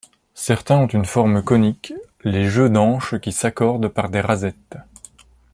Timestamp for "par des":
3.87-4.19